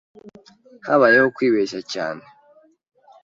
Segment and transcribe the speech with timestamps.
[0.87, 2.23] Habayeho kwibeshya cyane.